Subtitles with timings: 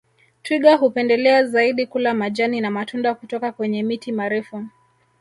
[0.43, 4.67] Twiga hupendelea zaidi kula majani na matunda kutoka kwenye miti marefu